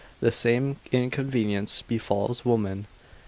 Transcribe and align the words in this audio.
The 0.19 0.31
same 0.31 0.77
inconvenience 0.91 1.83
befalls 1.83 2.43
women. 2.43 2.87